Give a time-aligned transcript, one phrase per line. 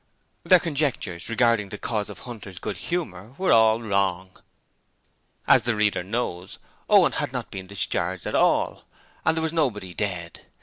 [0.43, 4.35] Their conjectures regarding the cause of Hunter's good humour were all wrong.
[5.45, 6.57] As the reader knows,
[6.89, 8.85] Owen had not been discharged at all,
[9.23, 10.47] and there was nobody dead.